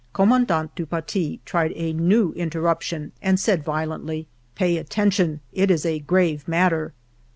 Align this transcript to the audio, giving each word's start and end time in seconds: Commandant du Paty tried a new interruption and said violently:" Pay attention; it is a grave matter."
Commandant 0.13 0.73
du 0.73 0.87
Paty 0.87 1.39
tried 1.45 1.73
a 1.75 1.93
new 1.93 2.31
interruption 2.31 3.11
and 3.21 3.39
said 3.39 3.63
violently:" 3.63 4.25
Pay 4.55 4.77
attention; 4.77 5.41
it 5.53 5.69
is 5.69 5.85
a 5.85 5.99
grave 5.99 6.47
matter." 6.47 6.93